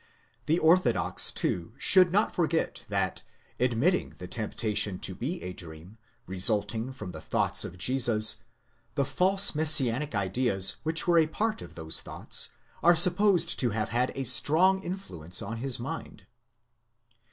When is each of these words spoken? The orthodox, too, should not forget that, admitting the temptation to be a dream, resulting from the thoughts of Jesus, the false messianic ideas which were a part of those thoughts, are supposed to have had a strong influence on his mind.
The 0.47 0.57
orthodox, 0.57 1.31
too, 1.31 1.73
should 1.77 2.11
not 2.11 2.33
forget 2.33 2.85
that, 2.87 3.21
admitting 3.59 4.15
the 4.17 4.25
temptation 4.27 4.97
to 4.97 5.13
be 5.13 5.43
a 5.43 5.53
dream, 5.53 5.99
resulting 6.25 6.91
from 6.91 7.11
the 7.11 7.21
thoughts 7.21 7.63
of 7.63 7.77
Jesus, 7.77 8.37
the 8.95 9.05
false 9.05 9.53
messianic 9.53 10.15
ideas 10.15 10.77
which 10.81 11.05
were 11.07 11.19
a 11.19 11.27
part 11.27 11.61
of 11.61 11.75
those 11.75 12.01
thoughts, 12.01 12.49
are 12.81 12.95
supposed 12.95 13.59
to 13.59 13.69
have 13.69 13.89
had 13.89 14.11
a 14.15 14.23
strong 14.23 14.81
influence 14.81 15.39
on 15.39 15.57
his 15.57 15.79
mind. 15.79 16.25